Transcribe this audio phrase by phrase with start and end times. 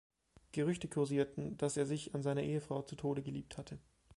[0.53, 3.77] Gerüchte kursierten, dass er sich an seiner Ehefrau zu Tode geliebt hatte.